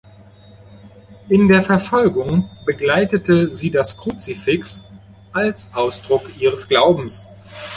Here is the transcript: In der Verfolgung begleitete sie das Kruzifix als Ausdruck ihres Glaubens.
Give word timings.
In 1.29 1.47
der 1.47 1.61
Verfolgung 1.61 2.49
begleitete 2.65 3.53
sie 3.53 3.69
das 3.69 3.97
Kruzifix 3.97 4.81
als 5.31 5.75
Ausdruck 5.75 6.25
ihres 6.39 6.67
Glaubens. 6.67 7.27